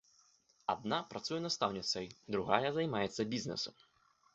[0.75, 3.75] Адна працуе настаўніцай, другая займаецца бізнесам.